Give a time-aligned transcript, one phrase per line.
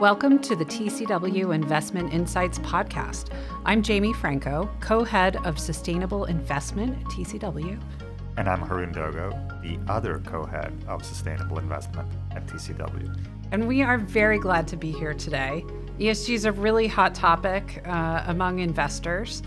[0.00, 3.32] Welcome to the TCW Investment Insights Podcast.
[3.64, 7.80] I'm Jamie Franco, co head of Sustainable Investment at TCW.
[8.36, 9.30] And I'm Harun Dogo,
[9.62, 13.16] the other co head of Sustainable Investment at TCW.
[13.52, 15.64] And we are very glad to be here today.
[16.00, 19.44] ESG is a really hot topic uh, among investors.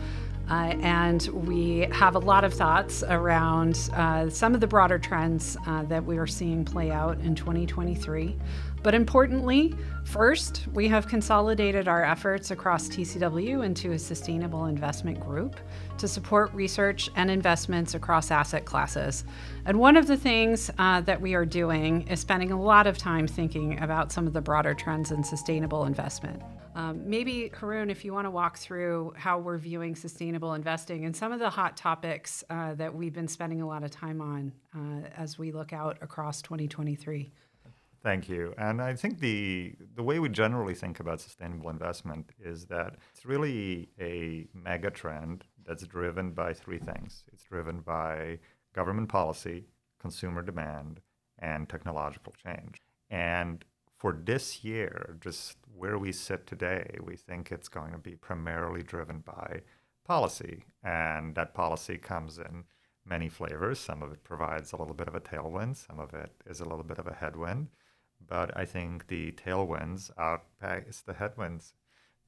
[0.49, 5.55] Uh, and we have a lot of thoughts around uh, some of the broader trends
[5.65, 8.35] uh, that we are seeing play out in 2023.
[8.83, 15.55] But importantly, first, we have consolidated our efforts across TCW into a sustainable investment group
[15.97, 19.23] to support research and investments across asset classes.
[19.65, 22.97] And one of the things uh, that we are doing is spending a lot of
[22.97, 26.41] time thinking about some of the broader trends in sustainable investment.
[26.75, 31.15] Um, maybe, Harun, if you want to walk through how we're viewing sustainable investing and
[31.15, 34.51] some of the hot topics uh, that we've been spending a lot of time on
[34.75, 37.31] uh, as we look out across 2023.
[38.01, 38.53] Thank you.
[38.57, 43.25] And I think the the way we generally think about sustainable investment is that it's
[43.25, 47.23] really a mega trend that's driven by three things.
[47.31, 48.39] It's driven by
[48.73, 49.67] government policy,
[50.01, 50.99] consumer demand,
[51.39, 52.81] and technological change.
[53.09, 53.63] And
[54.03, 58.83] for this year, just where we sit today, we think it's going to be primarily
[58.83, 59.61] driven by
[60.03, 60.65] policy.
[60.83, 62.65] And that policy comes in
[63.05, 63.79] many flavors.
[63.79, 66.65] Some of it provides a little bit of a tailwind, some of it is a
[66.65, 67.69] little bit of a headwind
[68.27, 71.73] but I think the tailwinds outpace the headwinds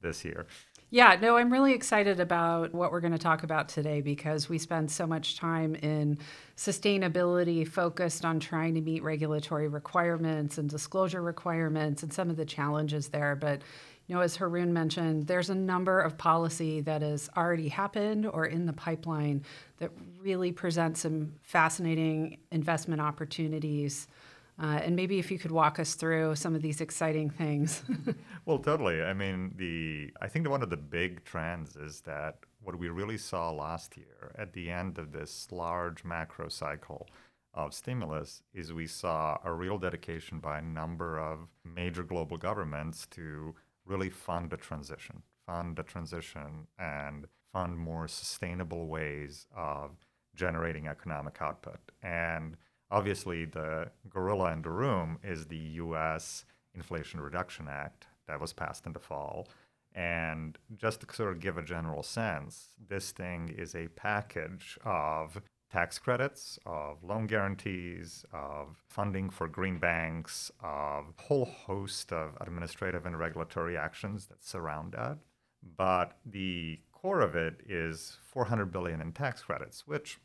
[0.00, 0.46] this year.
[0.88, 4.56] Yeah, no, I'm really excited about what we're going to talk about today because we
[4.58, 6.18] spend so much time in
[6.56, 12.44] sustainability focused on trying to meet regulatory requirements and disclosure requirements and some of the
[12.44, 13.34] challenges there.
[13.34, 13.62] But,
[14.06, 18.46] you know, as Harun mentioned, there's a number of policy that has already happened or
[18.46, 19.42] in the pipeline
[19.78, 19.90] that
[20.22, 24.06] really present some fascinating investment opportunities
[24.62, 27.82] uh, and maybe if you could walk us through some of these exciting things.
[28.46, 29.02] well, totally.
[29.02, 33.18] I mean, the I think one of the big trends is that what we really
[33.18, 37.06] saw last year at the end of this large macro cycle
[37.52, 43.06] of stimulus is we saw a real dedication by a number of major global governments
[43.06, 43.54] to
[43.84, 49.92] really fund the transition, fund the transition, and fund more sustainable ways of
[50.34, 51.78] generating economic output.
[52.02, 52.56] And
[52.90, 58.86] obviously the gorilla in the room is the US Inflation Reduction Act that was passed
[58.86, 59.48] in the fall.
[59.94, 65.40] And just to sort of give a general sense, this thing is a package of
[65.72, 72.36] tax credits, of loan guarantees, of funding for green banks, of a whole host of
[72.40, 75.18] administrative and regulatory actions that surround that.
[75.76, 80.18] But the core of it is 400 billion in tax credits, which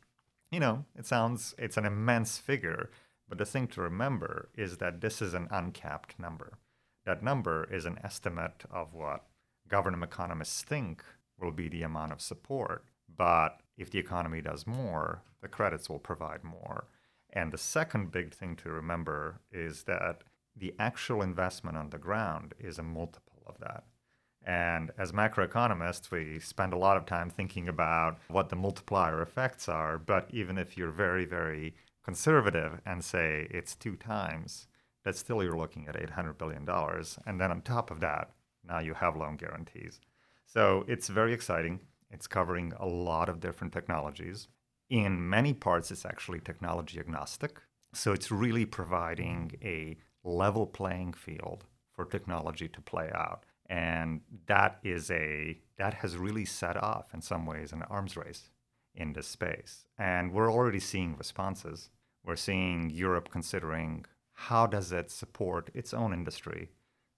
[0.52, 2.90] you know, it sounds, it's an immense figure,
[3.28, 6.58] but the thing to remember is that this is an uncapped number.
[7.06, 9.24] That number is an estimate of what
[9.66, 11.02] government economists think
[11.40, 12.84] will be the amount of support.
[13.16, 16.86] But if the economy does more, the credits will provide more.
[17.30, 20.22] And the second big thing to remember is that
[20.54, 23.84] the actual investment on the ground is a multiple of that.
[24.44, 29.68] And as macroeconomists, we spend a lot of time thinking about what the multiplier effects
[29.68, 29.98] are.
[29.98, 34.66] But even if you're very, very conservative and say it's two times,
[35.04, 36.68] that's still you're looking at $800 billion.
[37.26, 38.30] And then on top of that,
[38.66, 40.00] now you have loan guarantees.
[40.46, 41.80] So it's very exciting.
[42.10, 44.48] It's covering a lot of different technologies.
[44.90, 47.60] In many parts, it's actually technology agnostic.
[47.94, 54.78] So it's really providing a level playing field for technology to play out and that
[54.82, 58.50] is a that has really set off in some ways an arms race
[58.94, 59.86] in this space.
[59.98, 61.90] And we're already seeing responses.
[62.24, 64.04] We're seeing europe considering
[64.48, 66.70] how does it support its own industry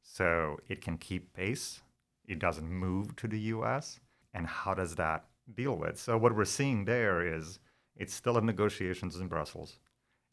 [0.03, 1.82] so it can keep pace
[2.26, 4.00] it doesn't move to the us
[4.32, 5.98] and how does that deal with?
[5.98, 7.59] So what we're seeing there is
[7.97, 9.78] it's still in negotiations in brussels.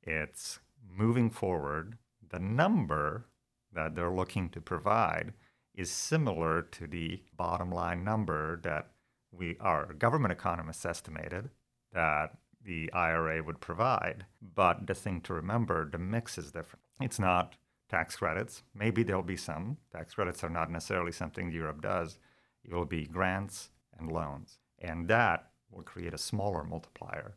[0.01, 0.59] It's
[0.89, 1.97] moving forward.
[2.29, 3.25] The number
[3.73, 5.33] that they're looking to provide
[5.75, 8.91] is similar to the bottom line number that
[9.31, 11.49] we our government economists estimated
[11.93, 14.25] that the IRA would provide.
[14.41, 16.83] But the thing to remember, the mix is different.
[16.99, 17.55] It's not
[17.89, 18.63] tax credits.
[18.73, 19.77] Maybe there'll be some.
[19.91, 22.17] Tax credits are not necessarily something Europe does.
[22.63, 24.59] It will be grants and loans.
[24.79, 27.35] And that will create a smaller multiplier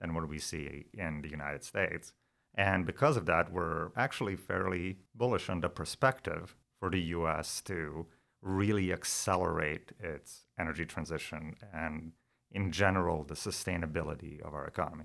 [0.00, 2.12] than what we see in the United States.
[2.54, 6.54] And because of that, we're actually fairly bullish on the perspective
[6.84, 8.04] for the US to
[8.42, 12.12] really accelerate its energy transition and
[12.50, 15.04] in general, the sustainability of our economy.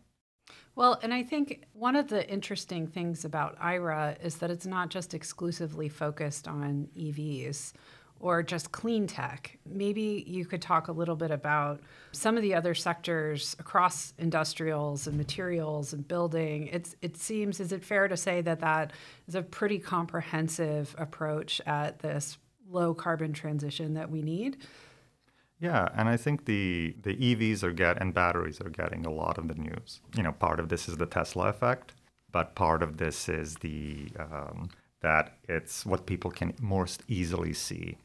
[0.76, 4.90] Well, and I think one of the interesting things about IRA is that it's not
[4.90, 7.72] just exclusively focused on EVs
[8.20, 9.58] or just clean tech.
[9.66, 11.82] Maybe you could talk a little bit about
[12.12, 16.68] some of the other sectors across industrials and materials and building.
[16.68, 18.92] It's, it seems, is it fair to say that that
[19.28, 22.38] is a pretty comprehensive approach at this
[22.70, 24.58] low carbon transition that we need?
[25.62, 29.38] Yeah, and I think the the EVs are get and batteries are getting a lot
[29.38, 30.00] of the news.
[30.16, 31.94] You know, part of this is the Tesla effect,
[32.32, 34.70] but part of this is the um,
[35.02, 37.98] that it's what people can most easily see.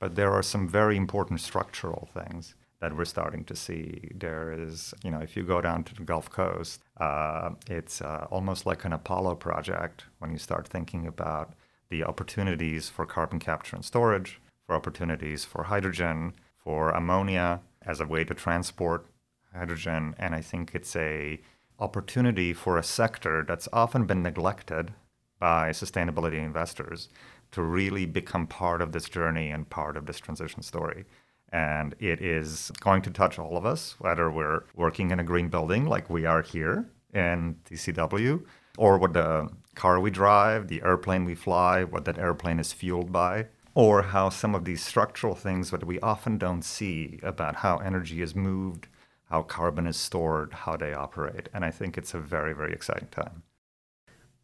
[0.00, 4.10] But there are some very important structural things that we're starting to see.
[4.14, 8.26] There is, you know, if you go down to the Gulf Coast, uh, it's uh,
[8.30, 11.52] almost like an Apollo project when you start thinking about
[11.90, 18.06] the opportunities for carbon capture and storage, for opportunities for hydrogen, for ammonia as a
[18.06, 19.06] way to transport
[19.54, 20.14] hydrogen.
[20.18, 21.40] And I think it's a
[21.78, 24.92] opportunity for a sector that's often been neglected
[25.38, 27.08] by sustainability investors
[27.52, 31.04] to really become part of this journey and part of this transition story.
[31.52, 35.48] And it is going to touch all of us, whether we're working in a green
[35.48, 38.44] building like we are here in TCW,
[38.78, 43.10] or what the car we drive, the airplane we fly, what that airplane is fueled
[43.10, 47.78] by, or how some of these structural things that we often don't see about how
[47.78, 48.86] energy is moved,
[49.28, 51.48] how carbon is stored, how they operate.
[51.52, 53.42] And I think it's a very, very exciting time.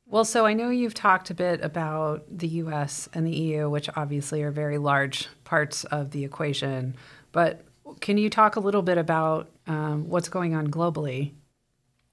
[0.09, 3.91] Well, so I know you've talked a bit about the US and the EU, which
[3.97, 6.95] obviously are very large parts of the equation.
[7.33, 7.63] But
[8.01, 11.33] can you talk a little bit about um, what's going on globally?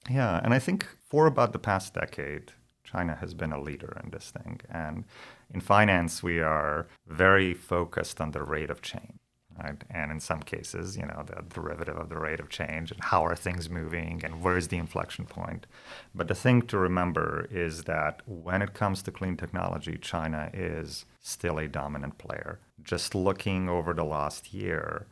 [0.10, 2.52] Yeah, and I think for about the past decade,
[2.84, 4.62] China has been a leader in this thing.
[4.70, 5.06] And
[5.54, 9.20] in finance, we are very focused on the rate of change.
[9.62, 9.84] Right?
[9.90, 13.24] And in some cases, you know, the derivative of the rate of change and how
[13.24, 15.68] are things moving and where's the inflection point.
[16.16, 21.06] But the thing to remember is that when it comes to clean technology, China is
[21.22, 22.60] still a dominant player.
[22.82, 25.06] Just looking over the last year,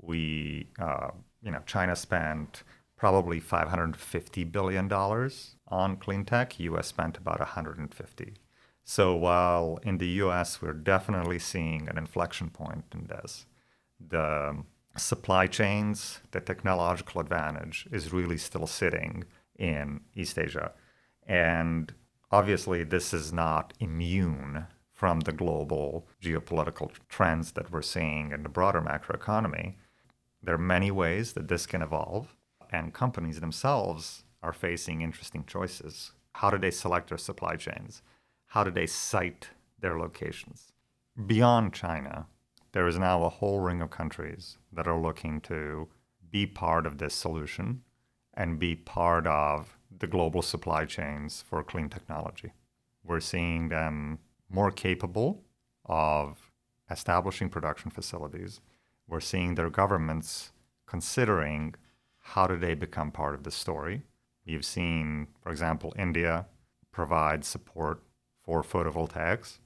[0.00, 1.10] we, uh,
[1.42, 2.62] you know, China spent
[2.96, 6.58] probably 550 billion dollars on clean tech.
[6.60, 6.86] U.S.
[6.86, 8.34] spent about 150.
[8.84, 13.46] So while in the US we're definitely seeing an inflection point in this,
[14.08, 14.66] the um,
[14.96, 19.24] supply chains, the technological advantage is really still sitting
[19.58, 20.72] in East Asia.
[21.26, 21.92] And
[22.30, 28.48] obviously, this is not immune from the global geopolitical trends that we're seeing in the
[28.48, 29.74] broader macroeconomy.
[30.42, 32.36] There are many ways that this can evolve,
[32.70, 36.12] and companies themselves are facing interesting choices.
[36.34, 38.02] How do they select their supply chains?
[38.52, 39.48] how do they site
[39.80, 40.72] their locations?
[41.26, 42.26] Beyond China,
[42.72, 45.88] there is now a whole ring of countries that are looking to
[46.30, 47.82] be part of this solution
[48.34, 52.52] and be part of the global supply chains for clean technology.
[53.04, 55.42] We're seeing them more capable
[55.84, 56.50] of
[56.90, 58.60] establishing production facilities.
[59.06, 60.52] We're seeing their governments
[60.86, 61.74] considering
[62.20, 64.02] how do they become part of the story.
[64.44, 66.46] You've seen, for example, India
[66.90, 68.02] provide support
[68.42, 69.58] for photovoltaics.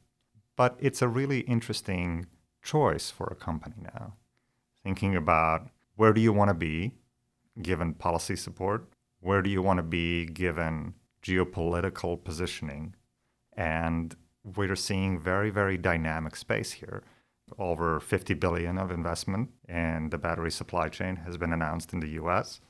[0.57, 2.27] But it's a really interesting
[2.67, 4.15] choice for a company now.
[4.83, 6.93] Thinking about where do you want to be
[7.63, 8.89] given policy support?
[9.21, 12.95] Where do you want to be given geopolitical positioning?
[13.57, 17.03] And we're seeing very, very dynamic space here.
[17.59, 22.11] Over 50 billion of investment in the battery supply chain has been announced in the
[22.23, 22.61] US.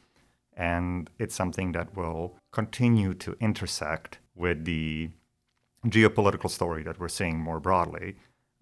[0.56, 5.10] And it's something that will continue to intersect with the
[5.86, 8.16] geopolitical story that we're seeing more broadly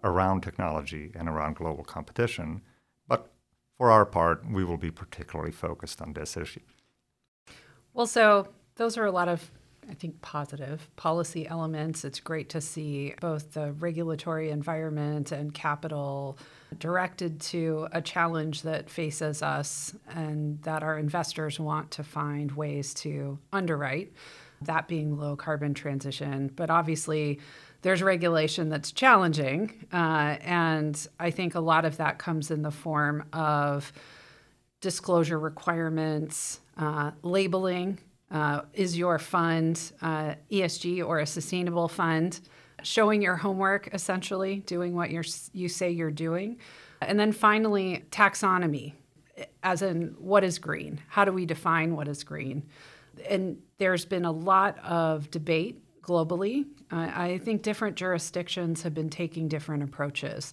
[0.04, 2.60] around technology and around global competition.
[3.08, 3.32] But
[3.76, 6.60] for our part, we will be particularly focused on this issue.
[7.94, 9.50] Well, so those are a lot of,
[9.88, 12.04] I think, positive policy elements.
[12.04, 16.38] It's great to see both the regulatory environment and capital
[16.78, 22.92] directed to a challenge that faces us and that our investors want to find ways
[22.94, 24.12] to underwrite
[24.60, 26.50] that being low carbon transition.
[26.54, 27.40] But obviously,
[27.84, 29.86] there's regulation that's challenging.
[29.92, 33.92] Uh, and I think a lot of that comes in the form of
[34.80, 37.98] disclosure requirements, uh, labeling.
[38.30, 42.40] Uh, is your fund uh, ESG or a sustainable fund?
[42.82, 46.56] Showing your homework, essentially, doing what you're, you say you're doing.
[47.02, 48.94] And then finally, taxonomy,
[49.62, 51.02] as in what is green?
[51.08, 52.64] How do we define what is green?
[53.28, 56.66] and there's been a lot of debate globally.
[56.92, 60.52] Uh, I think different jurisdictions have been taking different approaches.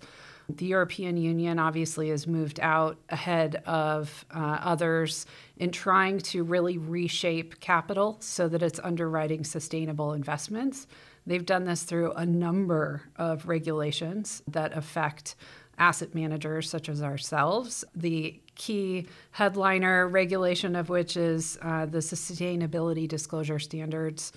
[0.50, 5.26] The European Union obviously has moved out ahead of uh, others
[5.58, 10.88] in trying to really reshape capital so that it's underwriting sustainable investments.
[11.26, 15.36] They've done this through a number of regulations that affect
[15.78, 17.84] asset managers such as ourselves.
[17.96, 24.32] The key headliner regulation of which is uh, the Sustainability Disclosure Standards.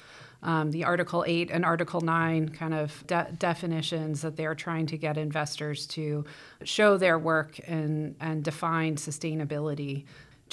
[0.44, 4.98] Um, the Article 8 and Article 9 kind of de- definitions that they're trying to
[4.98, 6.26] get investors to
[6.62, 10.04] show their work and, and define sustainability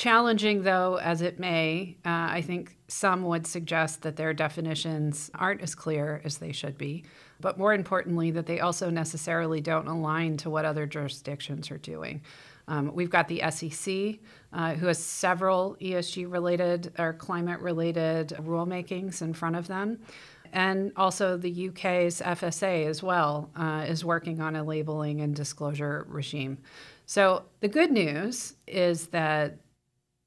[0.02, 5.62] Challenging, though, as it may, uh, I think some would suggest that their definitions aren't
[5.62, 7.04] as clear as they should be,
[7.42, 12.22] but more importantly, that they also necessarily don't align to what other jurisdictions are doing.
[12.68, 14.20] Um, we've got the SEC,
[14.54, 20.00] uh, who has several ESG related or climate related rulemakings in front of them.
[20.54, 26.06] And also, the UK's FSA as well uh, is working on a labeling and disclosure
[26.10, 26.58] regime.
[27.06, 29.58] So, the good news is that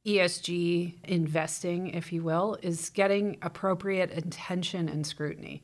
[0.07, 5.63] ESG investing, if you will, is getting appropriate attention and scrutiny.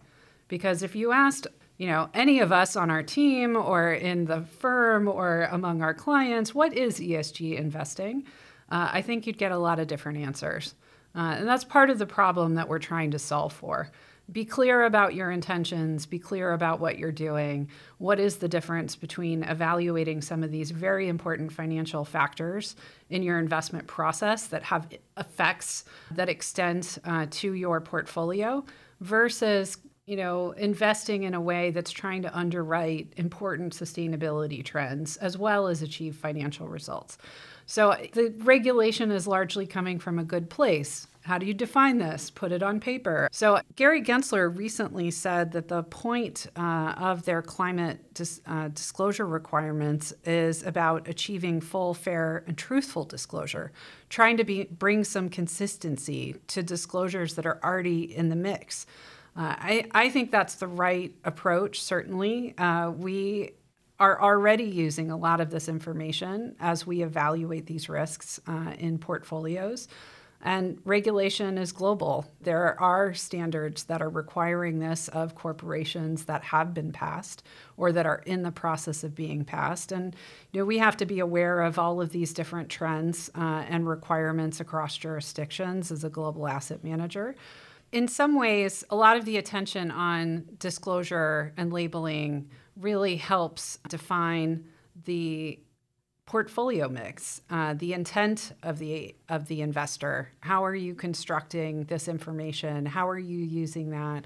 [0.48, 1.46] Because if you asked,
[1.80, 5.94] you know, any of us on our team or in the firm or among our
[5.94, 8.24] clients, what is ESG investing?
[8.70, 10.74] Uh, I think you'd get a lot of different answers.
[11.14, 13.90] Uh, and that's part of the problem that we're trying to solve for
[14.30, 17.68] be clear about your intentions, be clear about what you're doing.
[17.98, 22.76] What is the difference between evaluating some of these very important financial factors
[23.08, 28.64] in your investment process that have effects that extend uh, to your portfolio
[29.00, 29.78] versus
[30.10, 35.68] you know investing in a way that's trying to underwrite important sustainability trends as well
[35.68, 37.16] as achieve financial results
[37.64, 42.30] so the regulation is largely coming from a good place how do you define this?
[42.30, 43.28] Put it on paper.
[43.30, 49.26] So, Gary Gensler recently said that the point uh, of their climate dis- uh, disclosure
[49.26, 53.70] requirements is about achieving full, fair, and truthful disclosure,
[54.08, 58.86] trying to be, bring some consistency to disclosures that are already in the mix.
[59.40, 62.54] Uh, I, I think that's the right approach, certainly.
[62.58, 63.52] Uh, we
[63.98, 68.98] are already using a lot of this information as we evaluate these risks uh, in
[68.98, 69.88] portfolios.
[70.42, 72.26] And regulation is global.
[72.42, 77.42] There are standards that are requiring this of corporations that have been passed
[77.78, 79.90] or that are in the process of being passed.
[79.90, 80.14] And
[80.52, 83.88] you know, we have to be aware of all of these different trends uh, and
[83.88, 87.36] requirements across jurisdictions as a global asset manager.
[87.92, 94.64] In some ways, a lot of the attention on disclosure and labeling really helps define
[95.04, 95.58] the
[96.24, 100.30] portfolio mix, uh, the intent of the of the investor.
[100.38, 102.86] How are you constructing this information?
[102.86, 104.24] How are you using that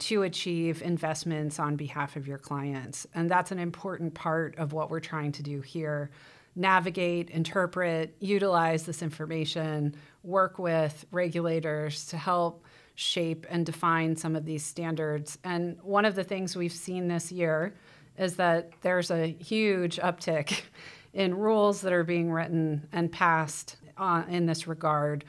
[0.00, 3.06] to achieve investments on behalf of your clients?
[3.14, 6.10] And that's an important part of what we're trying to do here.
[6.54, 12.64] Navigate, interpret, utilize this information, work with regulators to help
[12.98, 15.38] shape and define some of these standards.
[15.44, 17.72] And one of the things we've seen this year
[18.18, 20.62] is that there's a huge uptick
[21.12, 25.24] in rules that are being written and passed uh, in this regard.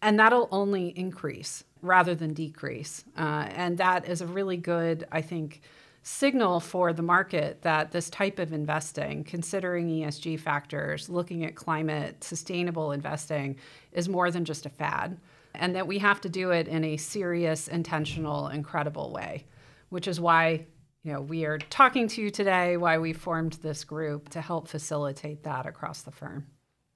[0.00, 3.04] And that'll only increase rather than decrease.
[3.18, 5.60] Uh, and that is a really good, I think,
[6.02, 12.24] signal for the market that this type of investing, considering ESG factors, looking at climate,
[12.24, 13.56] sustainable investing,
[13.92, 15.18] is more than just a fad.
[15.58, 19.44] And that we have to do it in a serious, intentional, incredible way,
[19.88, 20.66] which is why
[21.02, 24.68] you know, we are talking to you today, why we formed this group to help
[24.68, 26.46] facilitate that across the firm.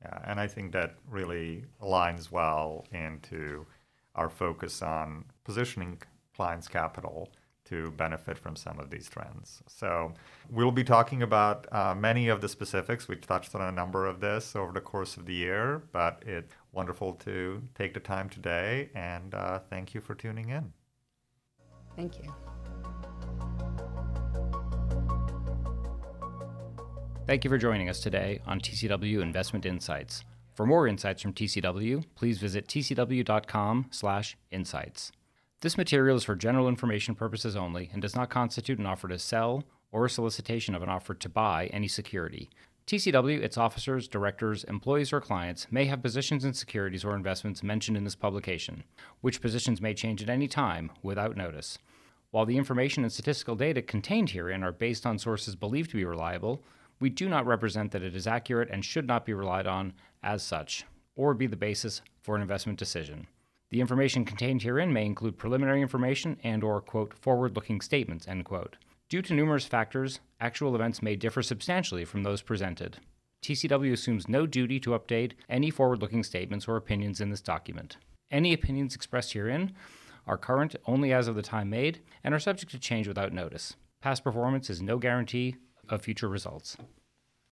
[0.03, 3.65] Yeah, and I think that really aligns well into
[4.15, 6.03] our focus on positioning
[6.35, 7.31] clients' capital
[7.73, 9.63] to benefit from some of these trends.
[9.67, 10.13] So
[10.51, 13.09] we'll be talking about uh, many of the specifics.
[13.09, 16.53] We touched on a number of this over the course of the year, but it's
[16.73, 20.75] wonderful to take the time today, and uh, thank you for tuning in.
[21.97, 22.31] Thank you.
[27.27, 30.25] Thank you for joining us today on TCW Investment Insights.
[30.53, 35.13] For more insights from TCW, please visit tcw.com/insights.
[35.63, 39.17] This material is for general information purposes only and does not constitute an offer to
[39.17, 42.51] sell or a solicitation of an offer to buy any security.
[42.89, 47.97] TCW, its officers, directors, employees, or clients may have positions in securities or investments mentioned
[47.97, 48.83] in this publication,
[49.21, 51.79] which positions may change at any time without notice.
[52.33, 56.05] While the information and statistical data contained herein are based on sources believed to be
[56.05, 56.65] reliable,
[56.99, 59.93] we do not represent that it is accurate and should not be relied on
[60.25, 63.29] as such, or be the basis for an investment decision.
[63.73, 68.77] The information contained herein may include preliminary information and or quote forward-looking statements end quote.
[69.09, 72.99] Due to numerous factors, actual events may differ substantially from those presented.
[73.43, 77.97] TCW assumes no duty to update any forward looking statements or opinions in this document.
[78.31, 79.73] Any opinions expressed herein
[80.27, 83.77] are current only as of the time made and are subject to change without notice.
[84.03, 85.57] Past performance is no guarantee
[85.89, 86.77] of future results.